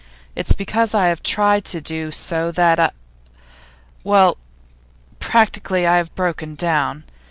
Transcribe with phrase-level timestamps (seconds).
[0.35, 2.95] It's because I have tried to do so that
[4.03, 4.37] well,
[5.19, 7.03] practically, I have broken down.